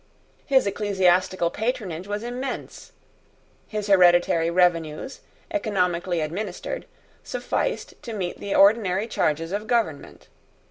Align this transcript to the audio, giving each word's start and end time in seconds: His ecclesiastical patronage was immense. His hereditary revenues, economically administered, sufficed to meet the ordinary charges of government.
His 0.47 0.65
ecclesiastical 0.65 1.51
patronage 1.51 2.07
was 2.07 2.23
immense. 2.23 2.91
His 3.67 3.85
hereditary 3.85 4.49
revenues, 4.49 5.19
economically 5.51 6.21
administered, 6.21 6.87
sufficed 7.23 7.93
to 8.01 8.11
meet 8.11 8.39
the 8.39 8.55
ordinary 8.55 9.05
charges 9.07 9.51
of 9.51 9.67
government. 9.67 10.27